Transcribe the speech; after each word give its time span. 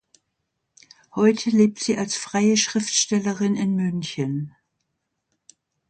Heute 1.13 1.51
lebt 1.51 1.77
sie 1.79 1.95
als 1.95 2.15
freie 2.17 2.57
Schriftstellerin 2.57 3.55
in 3.55 3.75
München. 3.75 4.55